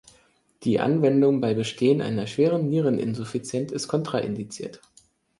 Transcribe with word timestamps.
Die 0.63 0.79
Anwendung 0.79 1.41
bei 1.41 1.53
Bestehen 1.53 2.01
einer 2.01 2.25
schweren 2.25 2.69
Niereninsuffizienz 2.71 3.71
ist 3.71 3.87
kontraindiziert. 3.87 4.81